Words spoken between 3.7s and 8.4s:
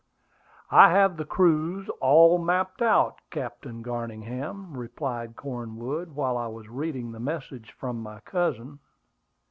Garningham," replied Cornwood, while I was reading the message from my